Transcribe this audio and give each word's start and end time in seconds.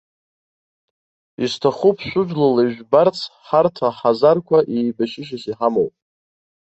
Исҭахуп 1.43 1.97
шәыблала 2.07 2.61
ижәбарц 2.65 3.17
ҳарҭ 3.45 3.75
аҳазарқәа 3.89 4.57
еибашьышьас 4.77 5.43
иҳамоу. 5.51 5.89